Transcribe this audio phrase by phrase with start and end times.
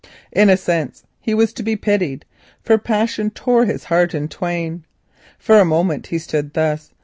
[0.31, 2.25] In a sense he was to be pitied,
[2.63, 4.83] for passion tore his heart in twain.
[5.37, 6.91] For a moment he stood thus.